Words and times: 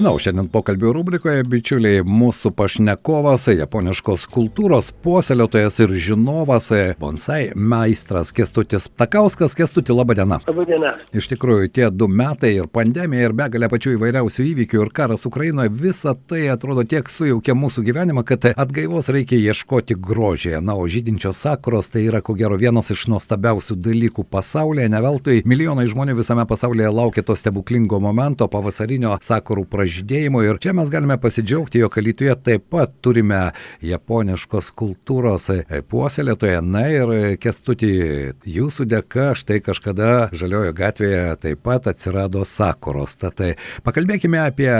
Na, 0.00 0.10
o 0.10 0.18
šiandien 0.18 0.46
pokalbio 0.48 0.94
rubrikoje, 0.96 1.42
bičiuliai, 1.44 2.00
mūsų 2.08 2.54
pašnekovas, 2.56 3.42
japoniškos 3.52 4.22
kultūros 4.32 4.86
puoselėtojas 5.04 5.74
ir 5.84 5.90
žinovas, 5.92 6.70
bonsai 6.96 7.50
meistras 7.52 8.30
Kestutis 8.32 8.86
Takauskas. 8.96 9.52
Kestuti, 9.58 9.92
laba 9.92 10.16
diena. 10.16 10.38
Labą 10.46 10.64
dieną. 10.70 10.92
Iš 11.12 11.28
tikrųjų, 11.34 11.68
tie 11.76 11.90
du 11.92 12.08
metai 12.08 12.54
ir 12.54 12.70
pandemija, 12.72 13.26
ir 13.28 13.34
begalė 13.36 13.68
pačių 13.68 13.92
įvairiausių 13.98 14.46
įvykių, 14.46 14.80
ir 14.86 14.92
karas 14.96 15.26
Ukrainoje, 15.28 15.68
visa 15.82 16.16
tai 16.16 16.46
atrodo 16.54 16.86
tiek 16.88 17.12
sujaukia 17.12 17.52
mūsų 17.60 17.84
gyvenimą, 17.90 18.24
kad 18.24 18.48
atgaivos 18.54 19.12
reikia 19.12 19.36
ieškoti 19.36 19.98
grožėje. 20.00 20.62
Na, 20.64 20.78
o 20.80 20.88
žydinčios 20.88 21.44
sakuros 21.44 21.92
tai 21.92 22.06
yra 22.06 22.22
ko 22.24 22.38
gero 22.40 22.56
vienas 22.56 22.88
iš 22.96 23.04
nuostabiausių 23.12 23.76
dalykų 23.76 24.24
pasaulyje. 24.32 24.88
Ne 24.96 25.04
veltui 25.04 25.44
milijonai 25.44 25.84
žmonių 25.92 26.16
visame 26.22 26.48
pasaulyje 26.48 26.88
laukia 26.88 27.26
to 27.28 27.36
stebuklingo 27.36 28.00
momento, 28.00 28.48
pavasarinio 28.48 29.12
sakurų 29.20 29.68
pražymėjimo 29.68 29.89
žydėjimo 29.90 30.42
ir 30.46 30.60
čia 30.62 30.74
mes 30.76 30.90
galime 30.92 31.16
pasidžiaugti, 31.20 31.82
jog 31.82 31.98
Lietuvoje 32.00 32.36
taip 32.46 32.66
pat 32.72 32.92
turime 33.04 33.50
japoniškos 33.84 34.70
kultūros 34.78 35.50
puoselėtoje. 35.90 36.60
Na 36.64 36.84
ir 36.92 37.14
kestuti, 37.42 37.90
jūsų 38.46 38.86
dėka 38.90 39.32
štai 39.38 39.60
kažkada 39.64 40.28
Žaliojo 40.36 40.76
gatvėje 40.76 41.24
taip 41.46 41.64
pat 41.66 41.90
atsirado 41.90 42.44
sakuros. 42.48 43.18
Tad 43.20 43.42
pakalbėkime 43.86 44.40
apie 44.46 44.70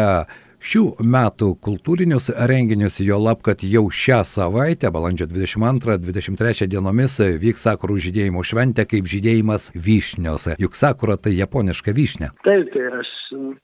šių 0.60 0.84
metų 1.00 1.54
kultūrinius 1.64 2.28
renginius, 2.50 3.00
jo 3.00 3.18
lab, 3.20 3.40
kad 3.44 3.64
jau 3.64 3.86
šią 3.88 4.20
savaitę, 4.28 4.90
balandžio 4.92 5.28
22-23 5.30 6.68
dienomis, 6.70 7.16
vyks 7.40 7.64
sakurų 7.68 7.96
žydėjimo 8.06 8.44
šventė 8.44 8.86
kaip 8.88 9.08
žydėjimas 9.08 9.70
vyšnios. 9.74 10.50
Juk 10.60 10.76
sakura 10.76 11.16
tai 11.16 11.34
japoniška 11.38 11.96
vyšnė. 11.96 12.34
Taip, 12.44 12.70
tai 12.74 12.86
aš 13.00 13.16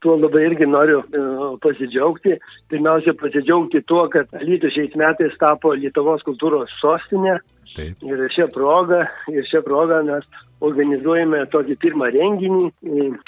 tuo 0.04 0.16
labai 0.20 0.46
irgi 0.50 0.68
noriu 0.68 1.02
uh, 1.02 1.56
pasidžiaugti. 1.62 2.36
Pirmiausia, 2.72 3.16
pasidžiaugti 3.20 3.82
tuo, 3.90 4.06
kad 4.12 4.32
Lytus 4.42 4.74
šiais 4.76 4.96
metais 4.98 5.36
tapo 5.40 5.74
Lietuvos 5.76 6.24
kultūros 6.26 6.72
sostinė. 6.80 7.38
Taip. 7.76 8.00
Ir 8.08 8.22
šią 8.32 8.48
progą, 8.54 9.02
ir 9.28 9.44
šią 9.50 9.60
progą 9.66 10.00
mes 10.06 10.24
organizuojame 10.64 11.42
tokį 11.52 11.76
pirmą 11.82 12.08
renginį, 12.14 12.70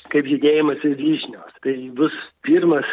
kaip 0.08 0.30
žydėjimas 0.30 0.84
ir 0.88 0.94
vyšnios. 0.96 1.56
Tai 1.64 1.74
bus 1.98 2.14
pirmas 2.46 2.88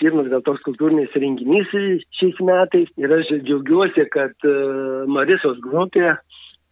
pirmas 0.00 0.26
gal 0.32 0.42
toks 0.46 0.62
kultūrinis 0.66 1.12
renginys 1.14 1.70
šiais 2.18 2.38
metais 2.42 2.90
ir 2.98 3.12
aš 3.12 3.28
džiaugiuosi, 3.46 4.06
kad 4.14 4.34
uh, 4.48 5.04
Marisos 5.10 5.60
grupė 5.62 6.16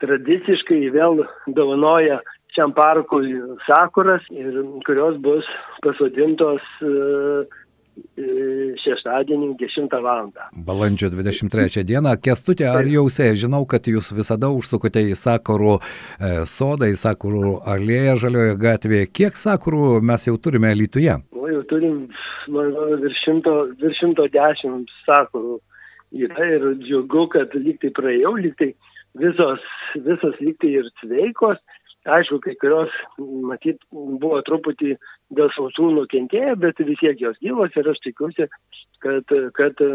tradiciškai 0.00 0.88
vėl 0.94 1.24
dovanoja 1.56 2.20
šiam 2.60 2.74
parkui 2.76 3.32
sakuras 3.64 4.22
ir 4.30 4.52
kurios 4.84 5.16
bus 5.24 5.46
pasodintos 5.84 6.64
uh, 6.84 7.58
šeštadienį 8.80 9.54
10 9.60 9.94
val. 10.04 10.28
Balandžio 10.66 11.10
23 11.12 11.84
dieną. 11.88 12.14
Kestutė, 12.22 12.68
ar 12.68 12.86
jau 12.88 13.06
sėja, 13.12 13.38
žinau, 13.46 13.64
kad 13.68 13.88
jūs 13.88 14.12
visada 14.16 14.48
užsukote 14.52 15.02
į 15.10 15.16
Sakurų 15.18 15.74
e, 15.76 16.44
sodą, 16.48 16.88
į 16.88 16.96
Sakurų 17.00 17.58
alėją 17.68 18.16
Žaliojo 18.24 18.56
gatvėje. 18.60 19.10
Kiek 19.12 19.36
Sakurų 19.36 20.00
mes 20.04 20.26
jau 20.28 20.36
turime 20.38 20.72
Lietuvoje? 20.76 21.18
O 21.36 21.50
jau 21.50 21.64
turim, 21.68 22.06
manau, 22.48 22.86
virš 23.02 23.24
110 23.26 24.94
Sakurų. 25.08 25.58
Yra 26.10 26.46
ir 26.56 26.70
džiugu, 26.80 27.26
kad 27.34 27.52
lygtai 27.54 27.92
praėjau, 27.94 28.32
lygtai 28.46 28.72
visos, 29.20 29.66
visos 29.98 30.40
lygtai 30.40 30.76
ir 30.80 30.88
sveikos. 31.02 31.60
Aišku, 32.08 32.38
kai 32.40 32.54
kurios, 32.60 32.92
matyt, 33.18 33.82
buvo 33.92 34.40
truputį 34.46 34.94
dėl 35.34 35.50
sausų 35.54 35.90
nukentėję, 35.96 36.56
bet 36.60 36.80
vis 36.86 36.98
tiek 37.00 37.20
jos 37.22 37.38
gyvos 37.42 37.74
ir 37.78 37.90
aš 37.92 38.00
tikiuosi, 38.04 38.46
kad, 39.00 39.34
kad 39.56 39.82
e, 39.84 39.88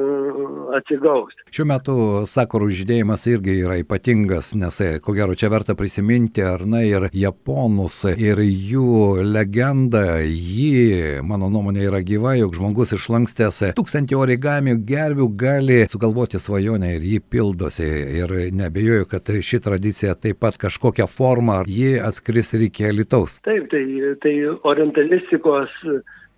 atsigaus. 0.77 1.35
Šiuo 1.53 1.67
metu 1.69 1.95
sakurų 2.29 2.69
žydėjimas 2.73 3.25
irgi 3.29 3.57
yra 3.65 3.77
ypatingas, 3.81 4.53
nes 4.57 4.79
e, 4.81 4.89
ko 5.03 5.15
gero 5.17 5.35
čia 5.37 5.51
verta 5.53 5.75
prisiminti 5.77 6.43
ar 6.45 6.63
na 6.69 6.81
ir 6.87 7.09
japonus 7.13 8.01
ir 8.15 8.41
jų 8.41 9.25
legendą, 9.27 10.05
ji, 10.23 11.19
mano 11.27 11.51
nuomonė, 11.53 11.85
yra 11.89 12.01
gyva, 12.05 12.37
jog 12.39 12.55
žmogus 12.57 12.95
išlankstęs 12.97 13.75
tūkstantį 13.77 14.17
origamių 14.19 14.77
gervių 14.87 15.29
gali 15.37 15.81
sugalvoti 15.91 16.41
svajonę 16.41 16.95
ir 16.95 17.05
jį 17.11 17.21
pildosi. 17.29 17.91
Ir 18.15 18.31
nebejoju, 18.55 19.09
kad 19.11 19.29
ši 19.43 19.59
tradicija 19.65 20.15
taip 20.17 20.39
pat 20.41 20.57
kažkokią 20.61 21.07
formą 21.11 21.61
ji 21.69 21.97
atskris 22.01 22.53
ir 22.55 22.67
iki 22.69 22.89
Lietuvos. 22.95 23.39
Taip, 23.45 23.67
tai, 23.71 23.83
tai 24.23 24.33
orientalistikos 24.63 25.24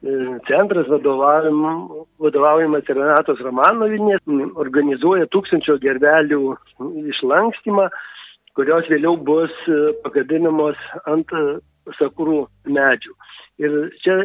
E, 0.03 0.39
centras 0.45 0.85
vadovaujamas 2.21 2.85
Renatos 2.85 3.39
Romanovinės 3.41 4.21
organizuoja 4.61 5.25
tūkstančio 5.33 5.79
gerbelių 5.81 6.53
išlankstymą, 7.15 7.87
kurios 8.53 8.85
vėliau 8.93 9.17
bus 9.17 9.49
e, 9.65 9.79
pakabinamos 10.03 10.77
ant 11.09 11.33
e, 11.33 11.57
sakurų 11.97 12.43
medžių. 12.69 13.15
Ir 13.63 13.73
čia 14.03 14.19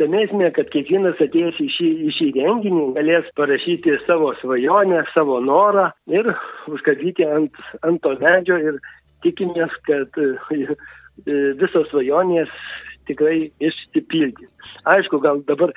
tame 0.00 0.24
esmė, 0.26 0.50
kad 0.56 0.74
kiekvienas 0.74 1.22
atėjęs 1.22 1.62
į 1.62 1.68
šį, 1.76 1.92
į 2.08 2.10
šį 2.18 2.28
renginį 2.40 2.88
galės 2.98 3.30
parašyti 3.38 3.94
savo 4.08 4.32
svajonę, 4.40 5.04
savo 5.14 5.38
norą 5.38 5.92
ir 6.10 6.32
užkabyti 6.66 7.30
ant, 7.30 7.54
ant 7.86 8.02
to 8.02 8.16
medžio 8.18 8.58
ir 8.58 8.82
tikimės, 9.22 9.70
kad 9.86 10.10
visos 11.22 11.86
svajonės 11.94 12.50
tikrai 13.08 13.50
išsipildys. 13.62 14.72
Aišku, 14.92 15.20
gal 15.24 15.42
dabar 15.48 15.72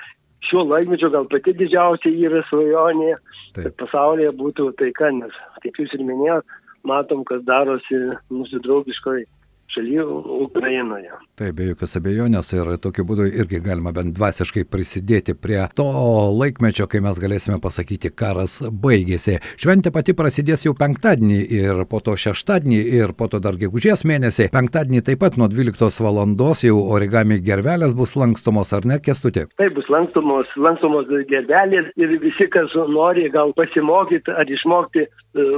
šiuo 0.48 0.64
laikmečiu 0.68 1.10
gal 1.14 1.28
pati 1.30 1.54
didžiausia 1.56 2.12
yra 2.28 2.44
svajonė, 2.48 3.12
Taip. 3.54 3.64
kad 3.64 3.76
pasaulyje 3.84 4.32
būtų 4.40 4.70
taika, 4.80 5.12
nes, 5.14 5.36
kaip 5.64 5.78
jūs 5.80 5.94
ir 5.96 6.06
minėjot, 6.06 6.56
matom, 6.88 7.26
kas 7.28 7.44
darosi 7.48 8.00
mūsų 8.32 8.62
draugiškoje 8.64 9.26
šalyje 9.74 10.04
Ukrainoje. 10.46 11.12
Taip, 11.38 11.54
be 11.56 11.70
jokios 11.70 11.96
abejonės 11.96 12.50
ir 12.54 12.68
tokiu 12.82 13.04
būdu 13.08 13.26
irgi 13.30 13.62
galima 13.64 13.92
bent 13.96 14.12
dvasiškai 14.16 14.66
prisidėti 14.68 15.34
prie 15.38 15.60
to 15.76 15.86
laikmečio, 16.36 16.86
kai 16.90 17.00
mes 17.04 17.20
galėsime 17.22 17.60
pasakyti, 17.62 18.12
karas 18.12 18.58
baigėsi. 18.84 19.38
Šventė 19.60 19.92
pati 19.94 20.14
prasidės 20.18 20.66
jau 20.66 20.74
penktadienį 20.78 21.40
ir 21.60 21.84
po 21.90 22.02
to 22.04 22.16
šeštadienį 22.18 22.80
ir 23.00 23.14
po 23.16 23.30
to 23.32 23.40
dar 23.42 23.58
gegužės 23.60 24.04
mėnesį. 24.08 24.50
Penktadienį 24.54 25.04
taip 25.06 25.22
pat 25.24 25.38
nuo 25.40 25.48
12 25.48 26.04
val. 26.04 26.20
jau 26.64 26.76
origami 26.96 27.40
gervelės 27.40 27.94
bus 27.96 28.16
lankstomos, 28.16 28.72
ar 28.76 28.84
ne, 28.84 29.00
kestutė? 29.00 29.46
Taip, 29.56 29.74
bus 29.78 29.88
lankstomos, 29.88 30.50
lankstomos 30.56 31.08
gervelės 31.30 31.90
ir 31.96 32.16
visi, 32.20 32.48
kas 32.52 32.74
nori 32.90 33.28
gal 33.30 33.54
pasimokyti 33.56 34.30
ar 34.30 34.48
išmokti 34.50 35.06
e, 35.06 35.10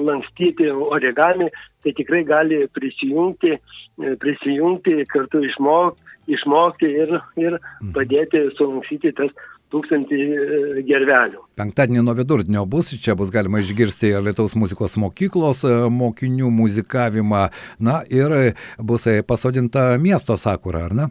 lankstyti 0.08 0.70
origami, 0.70 1.50
tai 1.82 1.94
tikrai 1.98 2.22
gali 2.28 2.66
prisijungti, 2.74 3.56
e, 3.56 4.14
prisijungti 4.22 5.02
kartu 5.12 5.42
išmok, 5.48 5.98
išmokti 6.30 6.90
ir, 7.04 7.16
ir 7.40 7.56
mhm. 7.58 7.94
padėti 7.96 8.44
sulankstyti 8.58 9.14
tas 9.18 9.32
tūkstantį 9.72 10.20
e, 10.20 10.60
gervelių. 10.88 11.40
Penktadienį 11.60 12.04
nuo 12.04 12.14
vidurdienio 12.18 12.66
bus, 12.68 12.92
čia 13.02 13.16
bus 13.18 13.32
galima 13.34 13.62
išgirsti 13.62 14.12
Lietuvos 14.20 14.54
muzikos 14.58 14.98
mokyklos 15.00 15.64
e, 15.64 15.74
mokinių 16.02 16.52
muzikavimą, 16.52 17.48
na 17.80 18.02
ir 18.12 18.54
bus 18.78 19.08
pasodinta 19.28 19.92
miesto 20.02 20.36
sakura, 20.36 20.86
ar 20.90 20.96
ne? 20.98 21.10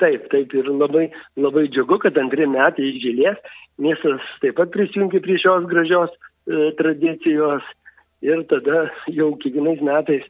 Taip, 0.00 0.30
taip 0.32 0.54
ir 0.56 0.68
labai, 0.72 1.10
labai 1.36 1.66
džiugu, 1.68 1.98
kad 2.00 2.16
antri 2.20 2.46
metai 2.48 2.86
išgėlės, 2.88 3.40
miestas 3.84 4.24
taip 4.40 4.56
pat 4.56 4.72
prisijungia 4.72 5.20
prie 5.24 5.36
šios 5.42 5.66
gražios 5.68 6.14
e, 6.14 6.70
tradicijos 6.78 7.66
ir 8.22 8.42
tada 8.50 8.88
jau 9.08 9.32
kiekvienais 9.42 9.82
metais 9.84 10.26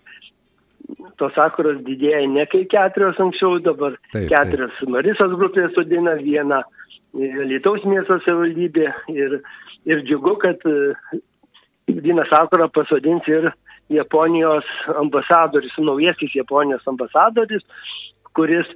tos 1.20 1.32
sakuros 1.36 1.80
didėja 1.86 2.22
ne 2.30 2.44
kai 2.50 2.64
keturios 2.70 3.18
anksčiau, 3.22 3.58
dabar 3.62 3.96
taip, 4.12 4.28
keturios 4.32 4.74
taip. 4.78 4.92
Marisos 4.96 5.34
grupės 5.38 5.74
sudina 5.76 6.16
vieną 6.20 6.62
Lietuvos 7.10 7.82
miesto 7.90 8.20
savivaldybė 8.22 8.84
ir, 9.10 9.40
ir 9.90 10.02
džiugu, 10.06 10.36
kad 10.38 10.62
vieną 11.90 12.22
sakurą 12.30 12.68
pasodins 12.70 13.26
ir 13.26 13.48
Japonijos 13.90 14.68
ambasadoris, 14.94 15.74
naujasis 15.82 16.36
Japonijos 16.38 16.86
ambasadoris, 16.86 17.64
kuris, 18.38 18.70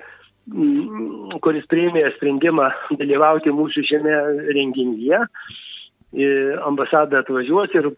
kuris 1.47 1.69
priėmė 1.71 2.09
sprendimą 2.17 2.73
dalyvauti 2.99 3.55
mūsų 3.55 3.87
šiame 3.87 4.19
renginyje. 4.57 5.23
Ambasada 6.67 7.23
atvažiuos 7.23 7.73
ir 7.79 7.93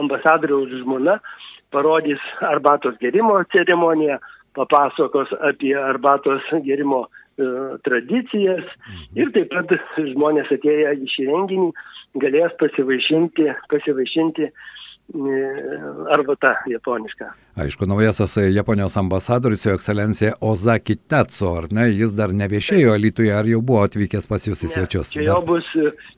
ambasadoriaus 0.00 0.72
žmona 0.82 1.18
parodys 1.74 2.22
arbatos 2.40 2.96
gerimo 3.00 3.38
ceremoniją, 3.52 4.18
papasakos 4.56 5.32
apie 5.50 5.74
arbatos 5.76 6.42
gerimo 6.64 7.06
e, 7.06 7.44
tradicijas 7.84 8.64
mhm. 8.64 9.04
ir 9.20 9.34
taip 9.34 9.52
pat 9.52 9.76
žmonės 10.12 10.52
atėję 10.56 10.96
į 11.02 11.12
šį 11.14 11.28
renginį 11.32 11.70
galės 12.22 12.56
pasivaišinti, 12.62 13.50
pasivaišinti 13.72 14.50
arbata 16.10 16.56
japoniška. 16.66 17.28
Aišku, 17.62 17.86
naujasis 17.86 18.36
Japonijos 18.50 18.96
ambasadorius, 18.96 19.66
jo 19.66 19.74
ekscelencija 19.74 20.32
Ozaki 20.40 20.96
Tetsu, 20.96 21.46
ar 21.60 21.68
ne, 21.70 21.86
jis 21.94 22.14
dar 22.16 22.34
neviešėjo 22.34 22.96
Lietuvoje, 22.98 23.34
ar 23.38 23.46
jau 23.46 23.60
buvo 23.62 23.84
atvykęs 23.86 24.26
pas 24.26 24.42
jūs 24.48 24.64
į 24.66 24.72
svečius? 24.72 25.14
Čia 25.14 25.28
jau 25.28 25.38
bus, 25.46 25.68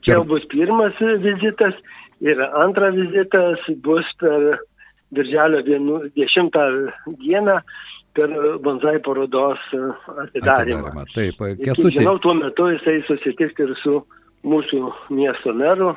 čia 0.01 0.17
jau 0.17 0.23
bus 0.25 0.47
pirmas 0.49 0.97
vizitas 1.21 1.77
ir 2.25 2.41
antras 2.63 2.95
vizitas 2.95 3.63
bus 3.83 4.07
per 4.19 4.59
birželio 5.15 5.61
10 5.63 6.59
dieną 7.19 7.59
per 8.13 8.33
bonsai 8.63 8.99
parodos 9.05 9.61
atidarimą. 10.25 11.05
Taip, 11.15 11.41
kestutį. 11.63 12.01
Žinau, 12.01 12.17
tuo 12.23 12.35
metu 12.37 12.69
jisai 12.73 12.99
susitiks 13.07 13.61
ir 13.63 13.75
su 13.83 13.99
mūsų 14.47 14.81
miesto 15.13 15.53
meru 15.53 15.93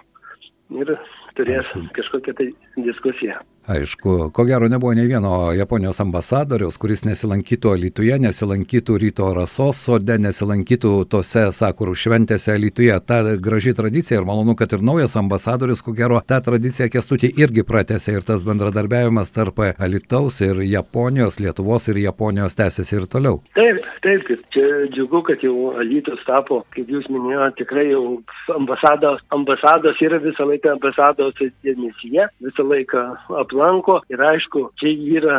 ir 0.72 0.94
turės 1.36 1.68
Aišku. 1.70 1.86
kažkokią 1.96 2.36
tai 2.38 2.48
diskusiją. 2.76 3.40
Aišku, 3.68 4.30
ko 4.34 4.44
gero 4.44 4.66
nebuvo 4.68 4.90
nei 4.94 5.06
vieno 5.06 5.52
Japonijos 5.54 6.00
ambasadoriaus, 6.02 6.74
kuris 6.82 7.04
nesilankytų 7.06 7.76
Lietuvoje, 7.78 8.16
nesilankytų 8.24 8.96
ryto 8.98 9.28
rasos 9.36 9.78
sode, 9.86 10.16
nesilankytų 10.18 10.90
tose 11.06 11.44
sakurų 11.54 11.94
šventėse 11.94 12.56
Lietuvoje. 12.58 12.96
Ta 13.06 13.20
graži 13.38 13.70
tradicija 13.78 14.18
ir 14.18 14.26
malonu, 14.26 14.56
kad 14.58 14.74
ir 14.74 14.82
naujas 14.82 15.14
ambasadorius, 15.20 15.84
ko 15.86 15.94
gero, 15.94 16.18
tą 16.26 16.40
tradiciją 16.42 16.88
kestutį 16.90 17.30
irgi 17.38 17.62
pratęsė 17.68 18.16
ir 18.16 18.26
tas 18.26 18.42
bendradarbiavimas 18.48 19.30
tarp 19.30 19.62
Lietuvos 19.62 20.40
ir 20.42 20.58
Japonijos, 20.66 21.38
Lietuvos 21.38 21.86
ir 21.92 22.02
Japonijos 22.02 22.58
tęsiasi 22.58 22.98
ir 22.98 23.06
toliau. 23.14 23.38
Taip, 23.54 23.78
taip, 24.02 24.26
čia 24.50 24.66
džiugu, 24.90 25.22
kad 25.30 25.46
jau 25.46 25.76
Lietuvos 25.86 26.26
tapo, 26.26 26.64
kaip 26.74 26.90
jūs 26.90 27.06
minėjote, 27.14 27.60
tikrai 27.62 27.86
jau 27.92 28.18
ambasados, 28.58 29.22
ambasados 29.30 30.02
yra 30.02 30.18
visą 30.26 30.50
laiką 30.50 30.74
ambasados 30.74 31.38
dėmesyje, 31.62 32.26
visą 32.42 32.66
laiką 32.66 33.06
ap 33.38 33.51
aplanko 33.52 34.00
ir 34.08 34.20
aišku, 34.20 34.70
čia 34.80 34.92
yra, 35.18 35.38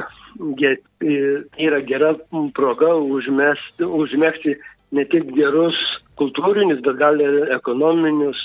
yra 1.58 1.82
gera 1.82 2.14
proga 2.54 2.94
užmesti, 2.96 3.84
užmėgti 3.84 4.58
ne 4.94 5.06
tik 5.10 5.34
gerus 5.34 5.78
kultūrinius, 6.20 6.82
bet 6.86 6.98
gal 7.00 7.20
ir 7.22 7.52
ekonominius 7.56 8.40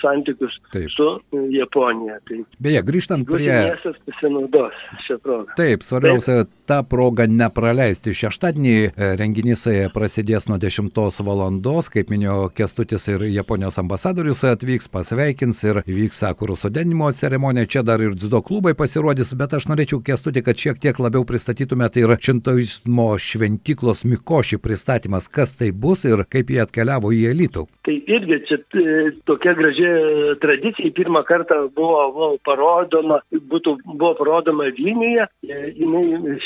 santykius 0.00 0.56
Taip. 0.72 0.90
su 0.92 1.08
Japonija. 1.54 2.18
Tai 2.28 2.40
Beje, 2.62 2.82
grįžtant 2.86 3.26
prie... 3.28 3.48
Miestas 3.50 3.96
pasinaudos 4.08 4.76
šią 5.06 5.18
progą. 5.22 5.56
Taip, 5.58 5.84
svarbiausia 5.86 6.36
Taip. 6.42 6.52
tą 6.70 6.80
progą 6.88 7.26
nepraleisti. 7.30 8.14
Šeštadienį 8.16 8.74
e, 8.74 9.10
renginys 9.20 9.66
e, 9.70 9.76
prasidės 9.94 10.48
nuo 10.50 10.58
10 10.60 11.00
valandos, 11.24 11.90
kaip 11.92 12.12
minėjo 12.12 12.50
Kestutis 12.56 13.08
ir 13.12 13.26
Japonijos 13.30 13.80
ambasadorius 13.82 14.44
atvyks, 14.48 14.90
pasveikins 14.92 15.64
ir 15.64 15.82
vyks 15.88 16.22
sakurų 16.24 16.58
sodenimo 16.60 17.10
ceremonija. 17.12 17.70
Čia 17.76 17.84
dar 17.86 18.04
ir 18.04 18.16
dzido 18.18 18.42
klubai 18.44 18.74
pasirodys, 18.78 19.32
bet 19.38 19.56
aš 19.56 19.68
norėčiau 19.72 20.02
Kestutį, 20.04 20.44
kad 20.46 20.60
šiek 20.60 20.80
tiek 20.82 21.00
labiau 21.00 21.24
pristatytumėte 21.28 22.04
ir 22.04 22.16
šintoizmo 22.20 23.14
šventiklos 23.20 24.04
Mikoši 24.08 24.60
pristatymas, 24.62 25.30
kas 25.32 25.56
tai 25.58 25.72
bus 25.72 26.04
ir 26.08 26.26
kaip 26.28 26.52
jie 26.52 26.60
atkeliavo 26.64 27.13
į 27.14 27.24
Elytų. 27.32 27.64
Tai 27.86 27.94
irgi 28.16 28.38
čia 28.48 28.58
e, 28.60 28.94
tokia 29.28 29.54
graži 29.58 29.88
tradicija, 30.42 30.92
pirmą 30.96 31.24
kartą 31.28 31.60
buvo, 31.76 32.04
buvo 32.14 32.30
parodoma, 32.46 33.20
būtų, 33.32 33.76
buvo 33.94 34.12
parodoma 34.20 34.68
Vilniuje, 34.76 35.26
e, 35.48 35.60
e, 35.74 36.36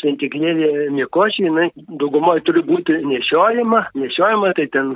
šventiklėlė 0.00 0.88
Mikošė, 0.96 1.48
jinai 1.48 1.68
daugumoje 2.00 2.44
turi 2.48 2.64
būti 2.66 3.00
nešiojama, 3.06 3.84
nešiojama, 3.98 4.54
tai 4.58 4.68
ten 4.74 4.94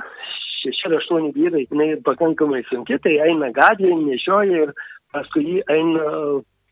šeši 0.63 0.89
ar 0.89 0.97
aštuoni 0.99 1.33
vyrai, 1.35 1.65
jinai 1.67 1.89
pakankamai 2.05 2.63
sunki, 2.69 2.97
tai 3.03 3.17
eina 3.27 3.51
gatvėje, 3.55 3.99
nešioja 4.07 4.65
ir 4.67 4.73
paskui 5.13 5.45
jį 5.47 5.63
eina 5.71 6.05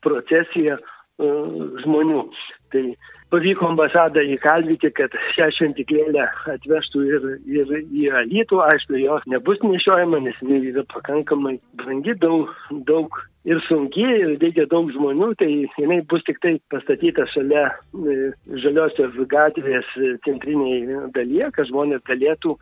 procesija 0.02 0.78
uh, 0.78 1.50
žmonių. 1.84 2.24
Tai 2.72 2.84
pavyko 3.32 3.70
ambasadą 3.72 4.22
įkalbyti, 4.36 4.92
kad 4.96 5.14
šią 5.34 5.48
šventiklėlę 5.56 6.26
atvežtų 6.52 7.04
ir, 7.08 7.28
ir 7.58 7.74
į 7.80 8.08
Alytų. 8.22 8.60
Aišku, 8.66 8.98
jos 9.00 9.26
nebus 9.32 9.62
nešiojama, 9.64 10.20
nes 10.26 10.38
jinai 10.44 10.60
yra 10.72 10.84
pakankamai 10.92 11.56
brangi, 11.80 12.14
daug, 12.20 12.52
daug 12.88 13.16
ir 13.48 13.62
sunki, 13.66 14.04
ir 14.04 14.36
reikia 14.42 14.68
daug 14.70 14.92
žmonių, 14.94 15.32
tai 15.40 15.50
jinai 15.80 16.02
bus 16.10 16.24
tik 16.28 16.38
tai 16.44 16.54
pastatyta 16.72 17.26
šalia 17.32 17.64
e, 17.72 18.30
žaliosios 18.62 19.16
gatvės 19.32 19.88
centriniai 20.26 21.08
dalyje, 21.16 21.50
kad 21.56 21.70
žmonės 21.72 22.04
galėtų 22.08 22.56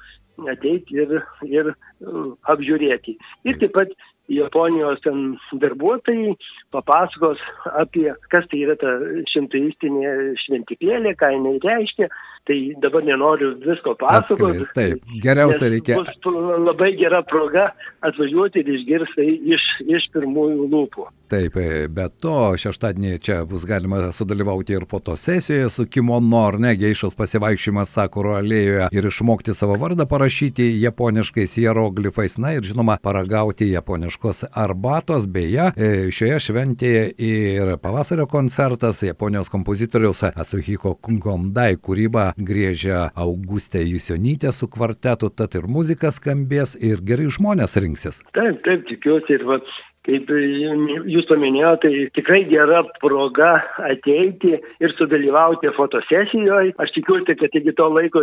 ateiti 0.48 0.96
ir, 0.96 1.18
ir 1.44 1.72
uh, 1.72 2.30
apžiūrėti. 2.48 3.16
Ir 3.44 3.58
taip 3.60 3.74
pat 3.76 3.92
Japonijos 4.30 5.00
ten 5.04 5.34
darbuotojai 5.62 6.36
papasakos 6.74 7.40
apie, 7.82 8.08
kas 8.30 8.46
tai 8.50 8.62
yra 8.66 8.76
ta 8.78 8.92
šimtaistinė 9.32 10.12
šventiklėlė, 10.44 11.16
ką 11.18 11.32
jinai 11.34 11.56
reiškia. 11.64 12.10
Tai 12.48 12.56
dabar 12.82 13.04
nenoriu 13.04 13.52
visko 13.60 13.94
pasakoti. 14.00 14.64
Taip, 14.74 15.02
geriausia 15.22 15.68
reikia. 15.70 16.00
Bus 16.00 16.36
labai 16.64 16.94
gera 16.96 17.20
proga 17.22 17.68
atvažiuoti 18.00 18.62
ir 18.62 18.70
išgirsti 18.78 19.26
iš, 19.54 19.66
iš 19.84 20.06
pirmųjų 20.14 20.68
lūpų. 20.72 21.04
Taip, 21.30 21.56
e, 21.60 21.84
bet 21.92 22.16
to 22.24 22.32
šeštadienį 22.58 23.18
čia 23.22 23.36
bus 23.46 23.62
galima 23.68 24.08
sudalyvauti 24.16 24.74
ir 24.74 24.86
fotosesijoje 24.90 25.68
su 25.70 25.84
kimono 25.86 26.40
ar 26.48 26.56
ne, 26.58 26.72
geišos 26.80 27.14
pasivaikščiojimas 27.18 27.92
Sakuro 27.94 28.32
alėjoje 28.38 28.88
ir 28.96 29.06
išmokti 29.06 29.54
savo 29.54 29.76
vardą 29.78 30.08
parašyti 30.10 30.66
japoniškais 30.80 31.54
hieroglifais, 31.60 32.38
na 32.42 32.54
ir 32.56 32.66
žinoma, 32.66 32.96
paragauti 33.04 33.68
japoniškos 33.70 34.46
arbatos, 34.50 35.28
beje, 35.30 35.68
e, 35.76 36.08
šioje 36.10 36.40
šventėje 36.48 37.04
ir 37.28 37.76
pavasario 37.84 38.26
koncertas 38.30 39.04
Japonijos 39.04 39.52
kompozitoriaus 39.52 40.24
Asuhiko 40.32 40.96
Kungomdai 40.98 41.76
kūrybą 41.76 42.29
grėžia 42.36 43.08
Augustė 43.14 43.82
Jusionytė 43.84 44.52
su 44.54 44.68
kvartetu, 44.70 45.30
tad 45.30 45.56
ir 45.58 45.68
muzika 45.70 46.12
skambės 46.14 46.76
ir 46.80 47.02
gerai 47.06 47.30
žmonės 47.32 47.76
rinksis. 47.82 48.22
Taip, 48.36 48.60
taip, 48.66 48.86
tikiuosi 48.90 49.38
ir 49.38 49.46
va, 49.48 49.60
kaip 50.08 50.30
jūs 50.32 51.26
paminėjote, 51.28 51.88
tai 51.90 52.04
tikrai 52.16 52.40
gera 52.48 52.80
proga 53.02 53.50
ateiti 53.84 54.54
ir 54.56 54.94
sudalyvauti 54.96 55.68
fotosesijoje. 55.76 56.72
Aš 56.80 56.94
tikiuosi, 56.94 57.36
kad 57.40 57.58
iki 57.60 57.74
to 57.76 57.88
laiko 57.92 58.22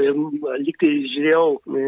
liktai 0.63 0.89
žiūrėjau 1.13 1.45
e, 1.53 1.83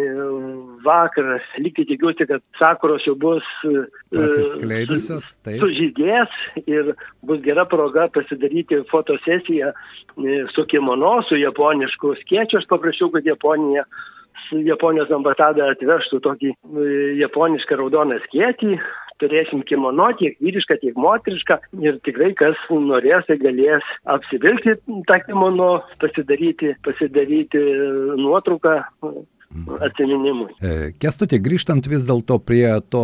vakar, 0.85 1.31
liktai 1.57 1.87
tikiuosi, 1.89 2.29
kad 2.29 2.45
sakuros 2.61 3.07
jau 3.07 3.15
bus 3.19 3.47
e, 3.65 3.87
pasiskleidusios, 4.13 5.31
taip. 5.41 5.57
Sužydės 5.63 6.37
ir 6.67 6.93
bus 7.25 7.41
gera 7.45 7.65
proga 7.69 8.05
pasidaryti 8.13 8.83
fotosesiją 8.93 9.73
e, 9.73 10.39
su 10.53 10.69
kimono, 10.69 11.17
su 11.25 11.41
japonišku 11.41 12.13
skiečiu. 12.21 12.61
Aš 12.61 12.69
paprašiau, 12.69 13.09
kad 13.15 13.25
Japonija 13.25 13.87
Japonijos 14.49 15.11
ambasada 15.13 15.67
atvežtų 15.75 16.17
tokį 16.25 16.55
japonišką 17.19 17.75
raudoną 17.77 18.17
skėtį, 18.23 18.79
turėsim 19.21 19.63
kimono 19.69 20.09
tiek 20.19 20.37
vyrišką, 20.43 20.79
tiek 20.83 20.99
moterišką 20.99 21.59
ir 21.85 21.99
tikrai 22.07 22.31
kas 22.39 22.59
norės, 22.71 23.27
tai 23.27 23.39
galės 23.41 23.85
apsivilkti 24.09 24.77
tą 25.09 25.19
kimono, 25.25 25.71
pasidaryti, 26.03 26.75
pasidaryti 26.85 27.65
nuotrauką 28.19 28.79
Mhm. 29.01 29.38
Atsiminimui. 29.81 30.51
E, 30.61 30.91
Kestutė, 31.01 31.39
grįžtant 31.41 31.87
vis 31.89 32.03
dėlto 32.05 32.37
prie 32.45 32.67
to 32.93 33.01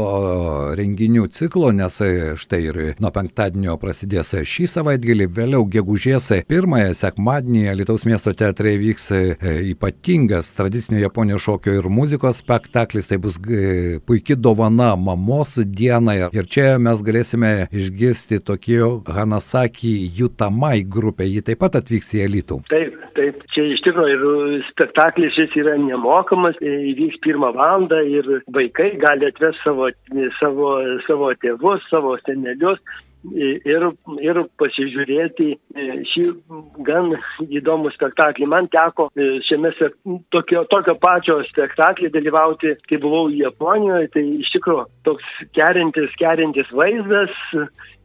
renginių 0.77 1.25
ciklo, 1.33 1.71
nes 1.73 1.97
e, 2.05 2.35
štai 2.37 2.59
ir 2.61 2.79
nuo 3.01 3.11
penktadienio 3.15 3.77
prasidės 3.81 4.35
šį 4.45 4.67
savaitgalį, 4.75 5.27
vėliau 5.33 5.65
gegužės 5.65 6.29
pirmąją 6.49 6.93
sekmadienį 6.97 7.73
Lietuvos 7.79 8.05
miesto 8.05 8.33
teatre 8.37 8.75
vyks 8.81 9.09
e, 9.15 9.23
ypatingas 9.71 10.51
tradicinio 10.55 11.01
Japonijos 11.01 11.47
šokio 11.47 11.79
ir 11.79 11.89
muzikos 11.89 12.43
spektaklis, 12.43 13.09
tai 13.09 13.17
bus 13.21 13.39
puikia 14.05 14.37
dovana 14.37 14.93
mamos 14.95 15.57
dienai 15.65 16.19
ir 16.29 16.45
čia 16.45 16.75
mes 16.81 17.01
galėsime 17.05 17.53
išgirsti 17.73 18.41
tokio 18.45 18.99
Hanasaki 19.09 19.95
Jutamai 20.19 20.83
grupę, 20.85 21.25
ji 21.25 21.41
taip 21.49 21.63
pat 21.65 21.79
atvyks 21.81 22.13
į 22.19 22.23
Elitų. 22.27 22.61
Taip, 22.69 23.01
taip, 23.17 23.41
čia 23.55 23.65
iš 23.73 23.81
tikrųjų 23.87 24.15
ir 24.15 24.63
spektaklis 24.69 25.33
šis 25.39 25.57
yra 25.63 25.77
nemokamas 25.81 26.34
mokamas, 26.35 26.55
e, 26.61 26.91
įvyks 26.91 27.21
pirmą 27.23 27.53
valandą 27.55 28.01
ir 28.03 28.43
vaikai 28.51 28.97
gali 28.99 29.27
atvesti 29.27 29.63
savo, 29.63 29.89
savo, 30.39 30.69
savo 31.07 31.33
tėvus, 31.39 31.83
savo 31.89 32.17
senelius 32.25 32.79
ir, 33.33 33.85
ir 34.21 34.41
pasižiūrėti 34.59 35.47
e, 35.55 35.85
šį 36.11 36.25
gan 36.85 37.15
įdomų 37.47 37.91
spektaklį. 37.95 38.47
Man 38.51 38.67
teko 38.67 39.09
e, 39.15 39.39
šiame 39.47 39.71
tokio, 40.31 40.65
tokio 40.69 40.95
pačio 40.99 41.39
spektaklį 41.49 42.11
dalyvauti, 42.13 42.75
kai 42.89 42.99
buvau 43.01 43.29
Japonijoje, 43.31 44.11
tai 44.13 44.25
iš 44.43 44.51
tikrųjų 44.57 44.87
toks 45.07 45.35
kerintis, 45.55 46.13
kerintis 46.19 46.71
vaizdas 46.75 47.33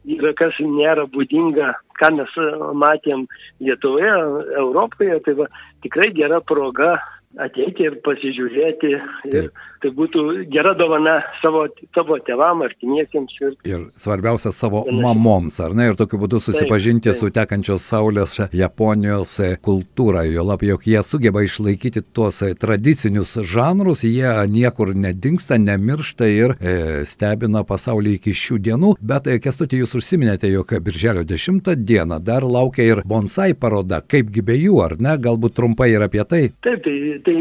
yra 0.09 0.31
kas 0.33 0.55
nėra 0.57 1.05
būdinga, 1.13 1.75
ką 1.99 2.15
mes 2.17 2.37
matėm 2.73 3.27
Lietuvoje, 3.61 4.13
Europoje, 4.57 5.19
tai 5.27 5.35
va, 5.37 5.49
tikrai 5.83 6.09
gera 6.17 6.39
proga 6.41 6.95
ateiti 7.39 7.85
ir 7.87 7.97
pasižiūrėti. 8.05 8.91
Ir 9.29 9.31
Taip. 9.31 9.59
tai 9.83 9.91
būtų 9.95 10.23
gera 10.51 10.73
dovana 10.77 11.19
savo, 11.41 11.63
savo 11.95 12.17
tevam, 12.27 12.63
artimiesiems. 12.65 13.35
Ir, 13.41 13.55
ir 13.67 13.85
svarbiausia 13.99 14.51
savo 14.55 14.83
panašiai. 14.85 15.03
mamoms, 15.05 15.59
ar 15.63 15.75
ne? 15.77 15.89
Ir 15.91 15.99
tokiu 15.99 16.19
būdu 16.21 16.41
susipažinti 16.43 17.09
taip, 17.09 17.15
taip. 17.15 17.21
su 17.21 17.35
tekančios 17.37 17.87
saulės 17.87 18.35
Japonijos 18.55 19.37
kultūra. 19.63 20.25
Jo 20.27 20.45
lab, 20.47 20.65
jog 20.65 20.85
jie 20.87 21.01
sugeba 21.05 21.43
išlaikyti 21.45 22.03
tuos 22.13 22.41
tradicinius 22.59 23.37
žanrus, 23.47 24.03
jie 24.07 24.33
niekur 24.51 24.93
nedingsta, 24.95 25.59
nemiršta 25.61 26.29
ir 26.29 26.55
e, 26.59 27.05
stebina 27.07 27.63
pasaulį 27.67 28.17
iki 28.19 28.35
šių 28.37 28.59
dienų. 28.67 28.95
Bet, 28.99 29.29
e, 29.31 29.39
kestutį, 29.43 29.81
jūs 29.85 29.95
užsiminėte, 30.01 30.49
jog 30.51 30.75
birželio 30.83 31.23
10 31.27 31.73
dieną 31.77 32.19
dar 32.23 32.45
laukia 32.45 32.85
ir 32.85 33.03
bonsai 33.07 33.53
paroda. 33.57 34.01
Kaipgi 34.01 34.43
be 34.45 34.57
jų, 34.59 34.81
ar 34.83 34.97
ne? 34.99 35.15
Galbūt 35.21 35.55
trumpai 35.57 35.91
ir 35.93 36.05
apie 36.05 36.23
tai. 36.27 36.43
Taip, 36.65 36.83
tai, 36.85 37.20
tai 37.25 37.35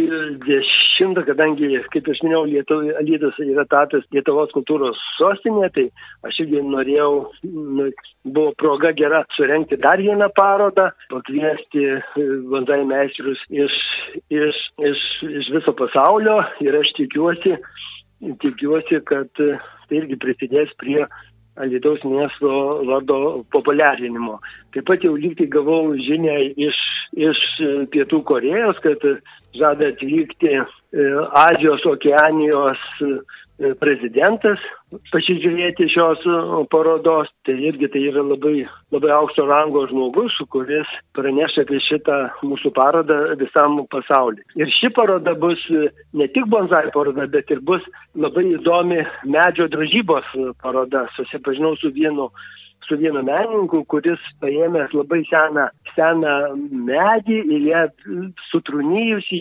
dešimtą, 0.45 1.25
kadangi, 1.29 1.69
kaip 1.93 2.09
aš 2.13 2.21
minėjau, 2.25 2.43
Lietuvis 2.51 3.39
yra 3.45 3.65
tapęs 3.71 4.07
Lietuvos 4.15 4.53
kultūros 4.55 4.99
sostinė, 5.19 5.71
tai 5.75 5.87
aš 6.27 6.43
irgi 6.45 6.63
norėjau, 6.67 7.13
nu, 7.47 7.89
buvo 8.25 8.53
proga 8.61 8.93
gera 8.97 9.23
surenkti 9.37 9.81
dar 9.81 10.03
vieną 10.03 10.31
parodą, 10.37 10.91
pakviesti 11.13 11.87
e, 11.95 11.99
bonsai 12.51 12.83
meistrus 12.89 13.43
iš, 13.51 13.79
iš, 14.33 14.61
iš, 14.91 15.07
iš 15.43 15.51
viso 15.57 15.77
pasaulio 15.79 16.41
ir 16.65 16.79
aš 16.81 16.95
tikiuosi, 17.01 17.57
tikiuosi, 18.45 19.03
kad 19.09 19.33
tai 19.37 20.01
irgi 20.03 20.21
prisidės 20.21 20.73
prie 20.81 21.05
Alitaus 21.61 22.01
miesto 22.07 22.51
vardo 22.89 23.43
populiarinimo. 23.53 24.39
Taip 24.73 24.87
pat 24.89 25.03
jau 25.05 25.17
lygtai 25.19 25.49
gavau 25.51 25.93
žinę 25.99 26.37
iš, 26.55 26.79
iš 27.19 27.41
Pietų 27.93 28.23
Korejos, 28.29 28.79
kad 28.85 29.05
žada 29.59 29.91
atvykti 29.95 30.55
e, 30.57 30.65
Azijos 31.47 31.87
okeanijos 31.87 32.83
prezidentas 33.81 34.61
pasižiūrėti 35.13 35.87
šios 35.93 36.23
parodos, 36.73 37.29
tai 37.47 37.57
irgi 37.69 37.91
tai 37.93 38.03
yra 38.09 38.23
labai, 38.25 38.65
labai 38.95 39.11
aukšto 39.15 39.45
rango 39.49 39.85
žmogus, 39.91 40.35
kuris 40.53 40.89
praneša 41.17 41.67
apie 41.67 41.81
šitą 41.85 42.19
mūsų 42.47 42.73
parodą 42.77 43.19
visam 43.41 43.83
pasauliu. 43.93 44.43
Ir 44.59 44.73
ši 44.81 44.91
paroda 44.97 45.37
bus 45.39 45.61
ne 46.17 46.29
tik 46.33 46.49
bonsai 46.51 46.89
paroda, 46.95 47.29
bet 47.31 47.53
ir 47.53 47.61
bus 47.61 47.85
labai 48.17 48.47
įdomi 48.55 49.05
medžio 49.29 49.69
drožybos 49.71 50.33
paroda. 50.63 51.07
Susipažinau 51.19 51.77
su 51.79 51.93
vienu 51.95 52.31
su 52.89 52.97
vienu 52.99 53.23
menininku, 53.27 53.83
kuris 53.91 54.21
paėmęs 54.43 54.93
labai 54.97 55.21
seną, 55.29 55.67
seną 55.95 56.35
medį 56.89 57.39
ir 57.57 57.67
ją 57.69 57.83
sutrūnyjusi, 58.51 59.41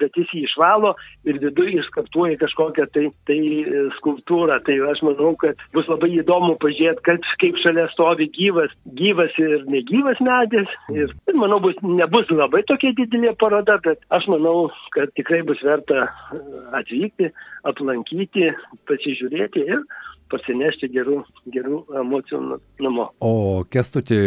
bet 0.00 0.16
jis 0.18 0.32
jį 0.34 0.42
išvalo 0.48 0.94
ir 1.28 1.40
viduje 1.42 1.80
iškaptuoja 1.80 2.38
kažkokią 2.40 2.86
tai, 2.94 3.06
tai 3.28 3.38
e, 3.40 3.84
skulptūrą. 3.98 4.60
Tai 4.66 4.76
aš 4.92 5.02
manau, 5.06 5.32
kad 5.40 5.60
bus 5.76 5.88
labai 5.90 6.12
įdomu 6.18 6.56
pažiūrėti, 6.62 7.04
kad, 7.08 7.30
kaip 7.42 7.60
šalia 7.62 7.86
stovi 7.94 8.30
gyvas, 8.36 8.74
gyvas 8.98 9.36
ir 9.40 9.66
negyvas 9.70 10.20
medis. 10.24 10.76
Ir, 10.94 11.14
ir 11.30 11.40
manau, 11.40 11.60
bus, 11.64 11.78
nebus 11.84 12.30
labai 12.34 12.64
tokia 12.68 12.94
didelė 12.98 13.34
paroda, 13.40 13.78
bet 13.84 14.02
aš 14.14 14.28
manau, 14.32 14.68
kad 14.96 15.12
tikrai 15.18 15.42
bus 15.48 15.62
verta 15.66 16.06
e, 16.06 16.44
atvykti, 16.80 17.32
aplankyti, 17.70 18.50
pasižiūrėti 18.88 19.66
ir 19.68 19.84
parsinešti 20.30 20.90
gerų, 20.94 21.20
gerų 21.54 21.80
emocijų 22.02 22.40
namo. 22.84 23.10
O 23.20 23.64
kestuti, 23.70 24.18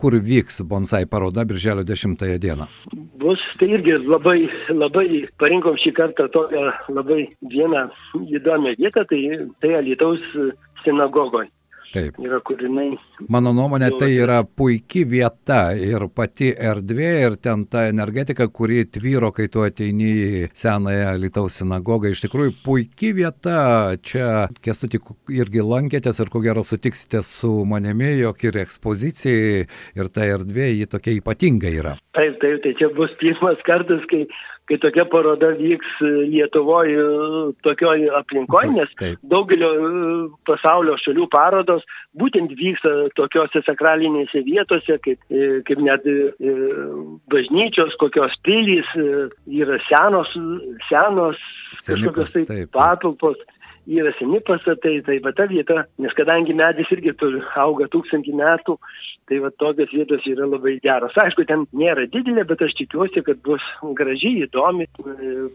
kur 0.00 0.16
vyks 0.30 0.62
bonsai 0.68 1.04
paroda 1.10 1.44
birželio 1.48 1.84
10 1.86 2.26
dieną? 2.42 2.68
Bus, 3.20 3.40
tai 3.60 3.68
irgi 3.76 3.98
labai, 4.08 4.38
labai 4.72 5.24
parinkom 5.40 5.76
šį 5.82 5.94
kartą 5.98 6.28
tokią 6.32 6.66
labai 6.96 7.26
vieną 7.52 7.86
įdomią 8.40 8.76
vietą, 8.80 9.04
tai, 9.10 9.22
tai 9.60 9.74
Alitaus 9.82 10.24
sinagogoje. 10.84 11.50
Taip. 11.90 12.18
Yra 12.22 12.38
kūriniai. 12.46 12.94
Mano 13.32 13.50
nuomonė, 13.56 13.88
tai 13.98 14.12
yra 14.14 14.40
puikia 14.44 15.02
vieta 15.10 15.58
ir 15.74 16.04
pati 16.14 16.52
erdvė, 16.54 17.08
ir 17.26 17.36
ten 17.42 17.64
ta 17.70 17.88
energetika, 17.90 18.46
kuri 18.46 18.84
tvyro, 18.86 19.32
kai 19.34 19.48
tu 19.50 19.64
ateini 19.66 20.10
į 20.10 20.44
senąją 20.56 21.16
Lietuvos 21.18 21.58
sinagogą. 21.58 22.12
Iš 22.14 22.22
tikrųjų, 22.26 22.54
puikia 22.62 23.10
vieta. 23.18 23.56
Čia 24.06 24.46
kestutį 24.62 25.02
irgi 25.40 25.64
lankėtės 25.66 26.22
ir 26.22 26.30
ko 26.30 26.44
gero 26.44 26.62
sutiksite 26.66 27.24
su 27.26 27.50
manimi, 27.66 28.12
jog 28.20 28.38
ir 28.46 28.60
ekspozicijai, 28.62 29.66
ir 29.98 30.12
ta 30.14 30.28
erdvė, 30.30 30.70
ji 30.76 30.90
tokia 30.94 31.16
ypatinga 31.18 31.74
yra. 31.74 31.96
Taip, 32.14 32.38
taip, 32.42 32.62
tai 32.62 32.76
čia 32.78 32.90
bus 32.94 33.12
pirmas 33.18 33.58
kartas, 33.66 34.06
kai 34.10 34.24
kai 34.70 34.78
tokia 34.78 35.04
paroda 35.10 35.50
vyks 35.58 35.98
Lietuvoje 36.30 37.02
tokioje 37.66 38.10
aplinkoje, 38.20 38.70
nes 38.76 38.92
Taip. 38.98 39.18
daugelio 39.32 39.70
e, 39.74 39.90
pasaulio 40.46 40.94
šalių 41.02 41.26
parodos 41.32 41.82
būtent 42.20 42.54
vyksta 42.58 42.92
tokiose 43.18 43.64
sakralinėse 43.66 44.44
vietose, 44.46 44.98
kaip, 45.04 45.22
e, 45.30 45.60
kaip 45.66 45.82
net 45.82 46.06
e, 46.06 46.18
bažnyčios, 47.32 47.96
kokios 48.02 48.36
pilys, 48.46 48.88
yra 49.50 49.80
senos, 49.88 50.30
senos 50.88 51.40
kažkokios 51.74 52.36
tai 52.38 52.62
patalpos 52.70 53.38
yra 53.88 54.12
seni 54.18 54.40
pastatai, 54.44 55.00
tai 55.06 55.18
va 55.24 55.32
ta 55.32 55.46
vieta, 55.50 55.84
nes 55.98 56.12
kadangi 56.18 56.56
medis 56.56 56.90
irgi 56.92 57.14
auga 57.56 57.88
tūkstantį 57.92 58.36
metų, 58.40 58.76
Tai 59.30 59.38
va 59.44 59.50
tokios 59.62 59.92
vietos 59.94 60.24
yra 60.26 60.42
labai 60.50 60.72
geros. 60.82 61.14
Aišku, 61.22 61.44
ten 61.46 61.60
nėra 61.78 62.08
didelė, 62.10 62.42
bet 62.50 62.64
aš 62.66 62.72
tikiuosi, 62.80 63.22
kad 63.22 63.38
bus 63.46 63.62
graži, 63.94 64.32
įdomi, 64.42 64.88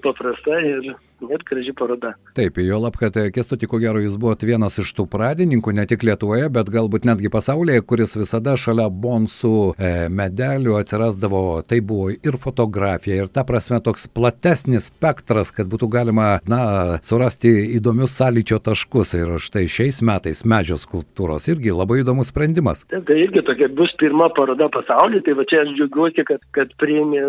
paprasta 0.05 0.61
ir 0.63 0.93
ir 1.23 1.43
graži 1.47 1.73
paroda. 1.73 2.13
Taip, 2.35 2.57
jo 2.61 2.79
lab, 2.83 2.97
kad 2.99 3.15
e, 3.17 3.29
Kestutį, 3.35 3.69
ko 3.71 3.79
gero, 3.81 4.01
jūs 4.03 4.17
buvote 4.19 4.47
vienas 4.47 4.77
iš 4.81 4.91
tų 4.97 5.07
pradininkų, 5.11 5.73
ne 5.75 5.85
tik 5.89 6.03
Lietuvoje, 6.07 6.49
bet 6.53 6.69
galbūt 6.73 7.07
netgi 7.07 7.31
pasaulyje, 7.33 7.83
kuris 7.87 8.15
visada 8.17 8.55
šalia 8.59 8.87
bonsų 8.89 9.55
e, 9.75 9.91
medelių 10.11 10.77
atsirasdavo, 10.79 11.43
tai 11.67 11.81
buvo 11.85 12.11
ir 12.13 12.39
fotografija, 12.41 13.23
ir 13.23 13.31
ta 13.33 13.45
prasme 13.47 13.79
toks 13.83 14.07
platesnis 14.11 14.89
spektras, 14.91 15.53
kad 15.55 15.69
būtų 15.71 15.89
galima, 15.95 16.29
na, 16.51 16.61
surasti 17.05 17.53
įdomius 17.77 18.15
sąlyčio 18.19 18.61
taškus. 18.63 19.15
Ir 19.15 19.35
štai 19.41 19.65
šiais 19.71 20.01
metais 20.05 20.43
medžio 20.47 20.77
skulptūros 20.81 21.47
irgi 21.51 21.73
labai 21.75 22.01
įdomus 22.03 22.31
sprendimas. 22.33 22.83
Taip, 22.91 23.05
tai 23.09 23.19
irgi 23.23 23.43
tokia 23.47 23.69
bus 23.75 23.93
pirma 24.01 24.29
paroda 24.35 24.67
pasaulyje, 24.73 25.23
tai 25.27 25.37
va 25.39 25.47
čia 25.49 25.63
aš 25.63 25.75
džiaugiuosi, 25.77 26.25
kad, 26.27 26.43
kad 26.55 26.73
priėmė, 26.81 27.21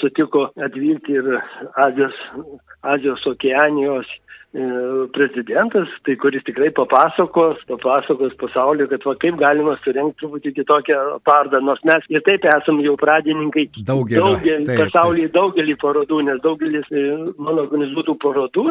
sutiko 0.00 0.48
atvykti 0.62 1.18
ir 1.18 1.32
Azijos 1.80 2.18
Azijos 2.82 3.22
okeanijos 3.32 4.06
e, 4.06 4.31
prezidentas, 4.52 5.88
tai 6.04 6.16
kuris 6.16 6.42
tikrai 6.44 6.70
papasakos, 6.70 7.56
papasakos 7.68 8.34
pasauliu, 8.36 8.86
kad 8.90 9.04
va, 9.08 9.14
kaip 9.16 9.38
galima 9.40 9.78
surenkti 9.80 10.20
truputį 10.20 10.52
kitokią 10.58 10.98
parodą, 11.24 11.62
nors 11.64 11.80
mes 11.88 12.04
ir 12.12 12.20
taip 12.26 12.44
esame 12.44 12.84
jau 12.84 12.92
pradininkai 13.00 13.64
daugelį, 13.78 14.20
daugelį 14.20 14.66
taip, 14.68 14.82
pasaulyje 14.84 15.30
taip. 15.30 15.38
daugelį 15.38 15.76
parodų, 15.80 16.20
nes 16.28 16.42
daugelis 16.44 16.92
e, 16.92 17.06
mano 17.38 17.64
organizuotų 17.64 18.18
parodų, 18.20 18.66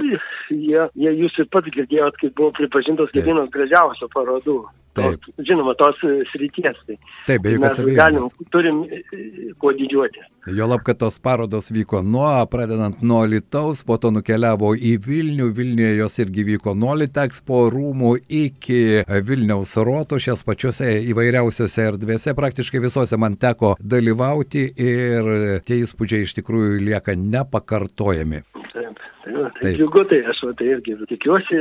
jie, 0.54 0.86
jie 0.94 1.16
jūs 1.24 1.42
ir 1.42 1.50
pats 1.50 1.74
girdėjot, 1.74 2.22
kaip 2.22 2.38
buvo 2.38 2.54
pripažintos 2.62 3.10
kaip 3.16 3.26
vienos 3.32 3.50
gražiausių 3.50 4.12
parodų. 4.14 4.60
Taip. 4.94 5.24
To, 5.24 5.44
žinoma, 5.48 5.72
tos 5.80 5.96
e, 6.04 6.18
srities. 6.34 6.76
Tai 6.84 6.98
Taip, 7.28 7.44
be 7.46 7.54
jokios 7.54 7.78
abejonės. 7.80 7.96
Galim, 8.02 8.48
turim 8.52 8.82
kuo 9.62 9.72
didžiuoti. 9.78 10.24
Jo 10.52 10.68
lab, 10.68 10.84
kad 10.84 11.00
tos 11.00 11.16
parodos 11.24 11.72
vyko 11.72 12.02
nuo, 12.04 12.28
pradedant 12.52 13.00
nuo 13.06 13.22
Lietuvos, 13.30 13.86
po 13.88 13.96
to 14.02 14.12
nukeliavo 14.12 14.74
į 14.76 14.98
Vilnių, 15.06 15.48
Vilniuje 15.72 15.98
jos 15.98 16.20
irgi 16.20 16.44
vyko 16.44 16.74
nuo 16.76 16.98
Litexpo 17.00 17.62
rūmų 17.72 18.10
iki 18.28 19.06
Vilniaus 19.24 19.72
rotušės 19.80 20.44
pačiose 20.44 20.90
įvairiausiose 21.14 21.86
erdvėse, 21.94 22.34
praktiškai 22.36 22.82
visose 22.84 23.16
man 23.16 23.38
teko 23.40 23.78
dalyvauti 23.80 24.66
ir 24.76 25.32
tie 25.64 25.80
įspūdžiai 25.86 26.28
iš 26.28 26.36
tikrųjų 26.42 26.82
lieka 26.90 27.16
nepakartojami. 27.16 28.44
Tai, 29.22 29.34
va, 29.36 29.50
tai 29.60 29.76
džiugu, 29.78 30.02
tai 30.10 30.18
aš 30.32 30.40
va, 30.48 30.52
tai 30.58 30.68
irgi 30.74 30.96
tikiuosi, 31.10 31.58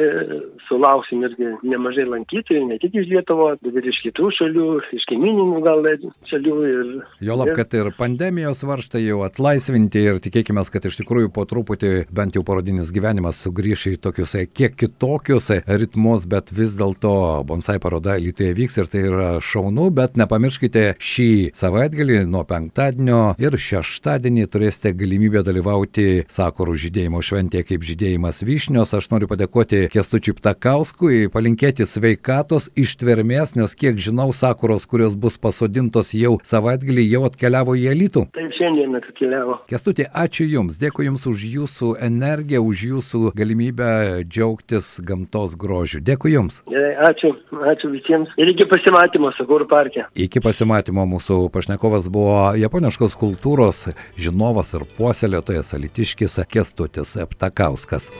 sulauksim 0.64 1.24
irgi 1.26 1.50
nemažai 1.68 2.06
lankytojų, 2.08 2.62
ne 2.70 2.78
tik 2.80 2.94
iš 2.96 3.08
Lietuvos, 3.10 3.58
bet 3.60 3.76
ir 3.76 3.88
iš 3.90 3.98
kitų 4.06 4.30
šalių, 4.38 4.68
iš 4.96 5.04
kaimininių 5.10 5.60
gal 5.66 5.84
šalių. 6.30 6.54
Ir, 6.70 6.94
jo 7.26 7.36
lab, 7.36 7.52
kad 7.58 7.76
ir 7.76 7.90
pandemijos 7.98 8.62
varštai 8.64 9.02
jau 9.04 9.20
atlaisvinti 9.26 10.06
ir 10.08 10.20
tikėkime, 10.24 10.64
kad 10.72 10.88
iš 10.88 11.00
tikrųjų 11.02 11.32
po 11.36 11.44
truputį 11.48 11.92
bent 12.16 12.38
jau 12.38 12.44
parodinis 12.46 12.92
gyvenimas 12.96 13.42
sugrįš 13.44 13.86
į 13.92 13.94
tokius 14.06 14.36
e, 14.40 14.46
kiek 14.48 14.78
kitokius 14.80 15.50
e, 15.52 15.60
ritmus, 15.68 16.24
bet 16.30 16.54
vis 16.56 16.76
dėlto 16.80 17.12
bonsai 17.48 17.76
paroda 17.82 18.16
Lietuvoje 18.20 18.56
vyks 18.56 18.80
ir 18.80 18.90
tai 18.92 19.04
yra 19.10 19.28
šaunu, 19.44 19.90
bet 19.92 20.16
nepamirškite 20.20 20.86
šį 20.96 21.30
savaitgalį 21.60 22.22
nuo 22.30 22.46
penktadienio 22.48 23.20
ir 23.40 23.60
šeštadienį 23.68 24.48
turėsite 24.48 24.94
galimybę 24.96 25.44
dalyvauti 25.44 26.08
sakurų 26.30 26.78
žydėjimo 26.86 27.20
šventėje 27.24 27.49
tokie 27.50 27.66
kaip 27.66 27.84
žydėjimas 27.84 28.42
vyšnios. 28.46 28.94
Aš 28.94 29.10
noriu 29.10 29.28
padėkoti 29.30 29.88
Kestučiui 29.90 30.36
Ptakauskui, 30.38 31.28
palinkėti 31.32 31.86
sveikatos, 31.86 32.70
ištvermės, 32.78 33.56
nes 33.58 33.74
kiek 33.74 33.98
žinau, 33.98 34.30
sakuros, 34.32 34.86
kurios 34.86 35.16
bus 35.16 35.38
pasodintos 35.38 36.14
jau 36.14 36.38
savaitgalį, 36.42 37.06
jau 37.10 37.24
atkeliavo 37.26 37.74
į 37.74 37.90
Elitų. 37.94 38.26
Taip, 38.34 38.52
šiandien 38.54 38.94
atkeliavo. 38.98 39.58
Kestutė, 39.70 40.06
ačiū 40.14 40.46
Jums, 40.46 40.78
dėkui 40.80 41.08
Jums 41.08 41.26
už 41.26 41.44
Jūsų 41.50 41.94
energiją, 42.06 42.62
už 42.62 42.84
Jūsų 42.90 43.32
galimybę 43.36 43.90
džiaugtis 44.24 45.00
gamtos 45.06 45.56
grožiu. 45.58 46.02
Dėkui 46.04 46.34
Jums. 46.34 46.62
Gerai, 46.70 46.92
ačiū, 47.10 47.32
ačiū 47.72 47.90
visiems. 47.94 48.30
Ir 48.40 48.52
iki 48.52 48.68
pasimatymo 48.70 49.32
Sakurų 49.38 49.68
parke. 49.70 50.06
Iki 50.14 50.42
pasimatymo 50.44 51.06
mūsų 51.16 51.40
pašnekovas 51.54 52.10
buvo 52.12 52.52
japoniškos 52.60 53.16
kultūros 53.20 53.88
žinovas 54.20 54.74
ir 54.76 54.86
puoselėtojas 54.98 55.74
alitiškis 55.78 56.40
Kestutis 56.50 57.16
Ptakauskas. 57.40 58.10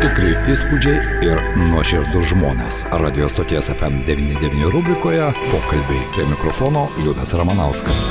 Tikrai 0.00 0.30
įspūdžiai 0.48 1.26
ir 1.26 1.42
nuoširdus 1.66 2.30
žmonės. 2.32 2.78
Radio 3.02 3.28
stoties 3.28 3.68
FM99 3.74 4.72
rubrikoje 4.72 5.28
pokalbiai 5.50 6.08
prie 6.16 6.24
mikrofono 6.32 6.88
Liudas 7.04 7.36
Ramanauskas. 7.36 8.04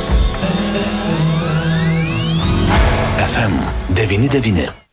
FM99. 3.25 4.84